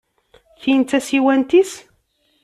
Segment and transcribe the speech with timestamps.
[0.61, 1.71] Tin d tasiwant-is?